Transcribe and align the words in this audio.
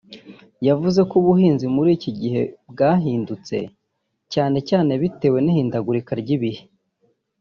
yavuze 0.67 0.99
ko 1.09 1.13
ubuhinzi 1.21 1.65
muri 1.75 1.89
iki 1.97 2.11
gihe 2.19 2.41
bwahindutse 2.71 3.57
cyane 4.33 4.57
cyane 4.69 4.91
bitewe 5.01 5.37
n’ihindagurika 5.41 6.13
ry’ibihe 6.21 6.61